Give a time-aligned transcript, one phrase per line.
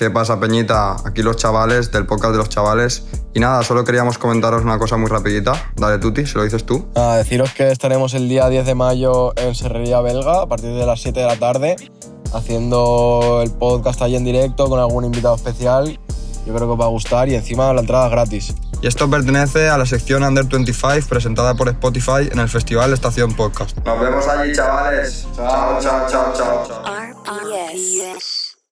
[0.00, 0.96] ¿Qué pasa, Peñita?
[1.04, 3.04] Aquí los chavales del podcast de los chavales.
[3.34, 5.72] Y nada, solo queríamos comentaros una cosa muy rapidita.
[5.76, 6.86] Dale, Tuti, si lo dices tú.
[6.94, 10.86] Nada, deciros que estaremos el día 10 de mayo en Serrería Belga a partir de
[10.86, 11.76] las 7 de la tarde
[12.32, 16.00] haciendo el podcast ahí en directo con algún invitado especial.
[16.46, 18.54] Yo creo que os va a gustar y encima la entrada es gratis.
[18.80, 23.36] Y esto pertenece a la sección Under 25 presentada por Spotify en el Festival Estación
[23.36, 23.76] Podcast.
[23.84, 25.26] Nos vemos allí, chavales.
[25.36, 26.64] Chao, chao, chao, chao.
[27.26, 28.39] RPS.